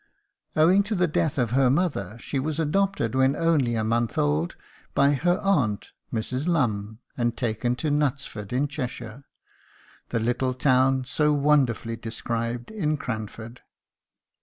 [0.55, 4.55] Owing to the death of her mother, she was adopted when only a month old
[4.95, 6.47] by her aunt, Mrs.
[6.47, 9.25] Lumb, and taken to Knutsford, in Cheshire,
[10.09, 13.61] the little town so wonderfully described in "Cranford."